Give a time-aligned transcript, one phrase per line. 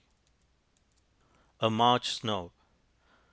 [1.59, 2.51] A MARCH SNOW.